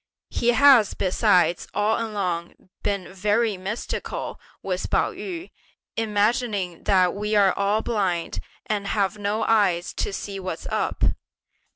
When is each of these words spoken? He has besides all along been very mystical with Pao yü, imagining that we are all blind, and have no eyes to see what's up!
He 0.31 0.47
has 0.53 0.95
besides 0.95 1.67
all 1.75 2.03
along 2.03 2.71
been 2.81 3.13
very 3.13 3.55
mystical 3.55 4.39
with 4.63 4.89
Pao 4.89 5.11
yü, 5.13 5.51
imagining 5.95 6.85
that 6.85 7.13
we 7.13 7.35
are 7.35 7.53
all 7.53 7.83
blind, 7.83 8.39
and 8.65 8.87
have 8.87 9.19
no 9.19 9.43
eyes 9.43 9.93
to 9.97 10.11
see 10.11 10.39
what's 10.39 10.65
up! 10.71 11.03